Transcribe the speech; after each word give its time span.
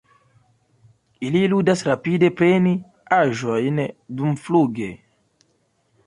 Ili 1.27 1.41
ludas 1.51 1.83
rapide 1.87 2.29
preni 2.39 2.71
aĵojn 3.17 3.77
dumfluge. 4.23 4.89